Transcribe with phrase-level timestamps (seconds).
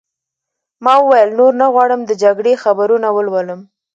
[0.83, 3.59] ما وویل: نور نه غواړم د جګړې خبرونه ولولم.